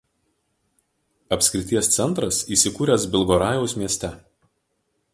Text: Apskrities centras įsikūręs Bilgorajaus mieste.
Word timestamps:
Apskrities 1.37 1.91
centras 1.97 2.41
įsikūręs 2.57 3.09
Bilgorajaus 3.15 3.81
mieste. 3.83 4.15